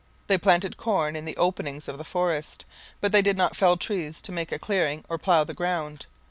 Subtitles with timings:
[0.25, 2.65] They planted corn in the openings of the forest,
[3.01, 6.07] but they did not fell trees to make a clearing or plough the ground.